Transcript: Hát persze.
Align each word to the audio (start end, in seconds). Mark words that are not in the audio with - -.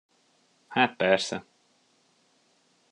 Hát 0.67 0.95
persze. 0.97 1.43